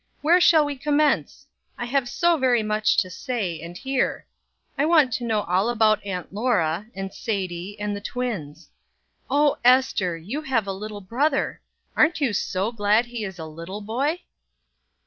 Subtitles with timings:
[0.21, 1.45] "Where shall we commence?
[1.77, 4.25] I have so very much to say and hear;
[4.75, 8.71] I want to know all about Aunt Laura, and Sadie, and the twins.
[9.29, 11.61] Oh, Ester, you have a little brother;
[11.95, 14.21] aren't you so glad he is a little boy?"